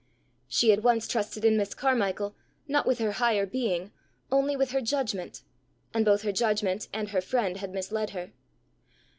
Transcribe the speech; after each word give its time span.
She 0.47 0.71
had 0.71 0.81
once 0.83 1.07
trusted 1.07 1.45
in 1.45 1.57
Miss 1.57 1.75
Carmichael, 1.75 2.33
not 2.67 2.87
with 2.87 2.97
her 2.97 3.11
higher 3.11 3.45
being, 3.45 3.91
only 4.31 4.55
with 4.55 4.71
her 4.71 4.81
judgment, 4.81 5.43
and 5.93 6.03
both 6.03 6.23
her 6.23 6.31
judgment 6.31 6.87
and 6.91 7.09
her 7.09 7.21
friend 7.21 7.57
had 7.57 7.69
misled 7.71 8.09
her. 8.09 8.31